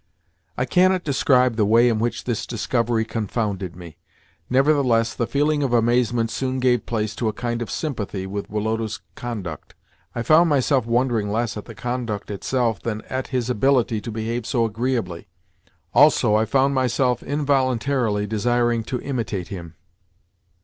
I 0.57 0.65
cannot 0.65 1.03
describe 1.03 1.57
the 1.57 1.63
way 1.67 1.87
in 1.87 1.99
which 1.99 2.23
this 2.23 2.47
discovery 2.47 3.05
confounded 3.05 3.75
me. 3.75 3.97
Nevertheless 4.49 5.13
the 5.13 5.27
feeling 5.27 5.61
of 5.61 5.73
amazement 5.73 6.31
soon 6.31 6.59
gave 6.59 6.87
place 6.87 7.15
to 7.17 7.27
a 7.29 7.33
kind 7.33 7.61
of 7.61 7.69
sympathy 7.69 8.25
with 8.25 8.49
Woloda's 8.49 9.01
conduct. 9.13 9.75
I 10.15 10.23
found 10.23 10.49
myself 10.49 10.87
wondering 10.87 11.31
less 11.31 11.55
at 11.55 11.65
the 11.65 11.75
conduct 11.75 12.31
itself 12.31 12.81
than 12.81 13.03
at 13.11 13.27
his 13.27 13.47
ability 13.47 14.01
to 14.01 14.09
behave 14.11 14.47
so 14.47 14.65
agreeably. 14.65 15.27
Also, 15.93 16.33
I 16.33 16.45
found 16.45 16.73
myself 16.73 17.21
involuntarily 17.21 18.25
desiring 18.25 18.83
to 18.85 18.99
imitate 19.01 19.49
him. 19.49 19.75